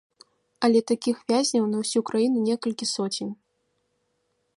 Але 0.67 0.79
такіх 0.91 1.19
вязняў 1.31 1.65
на 1.73 1.77
ўсю 1.83 1.99
краіну 2.11 2.39
некалькі 2.49 2.85
соцень. 2.95 3.33